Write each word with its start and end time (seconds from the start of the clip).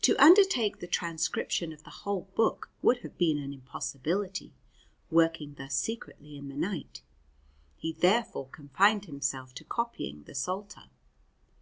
To 0.00 0.16
undertake 0.16 0.78
the 0.78 0.86
transcription 0.86 1.70
of 1.70 1.82
the 1.84 1.90
whole 1.90 2.30
book 2.34 2.70
would 2.80 3.00
have 3.00 3.18
been 3.18 3.36
an 3.36 3.52
impossibility, 3.52 4.54
working 5.10 5.52
thus 5.56 5.74
secretly 5.74 6.38
in 6.38 6.48
the 6.48 6.56
night; 6.56 7.02
he 7.76 7.92
therefore 7.92 8.48
confined 8.48 9.04
himself 9.04 9.52
to 9.56 9.64
copying 9.64 10.22
the 10.22 10.34
Psalter. 10.34 10.84